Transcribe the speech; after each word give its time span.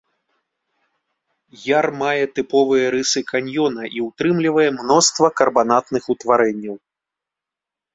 Яр 1.77 1.87
мае 2.01 2.25
тыповыя 2.39 2.85
рысы 2.97 3.19
каньёна 3.31 3.83
і 4.01 4.05
ўтрымлівае 4.09 4.69
мноства 4.83 5.27
карбанатных 5.39 6.03
утварэнняў. 6.17 6.75